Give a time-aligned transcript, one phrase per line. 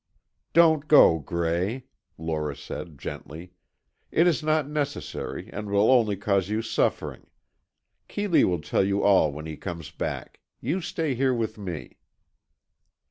[0.53, 1.83] "Don't go, Gray,"
[2.17, 3.53] Lora said, gently.
[4.09, 7.27] "It is not necessary and will only cause you suffering.
[8.07, 10.39] Keeley will tell you all when he comes back.
[10.59, 11.97] You stay here with me."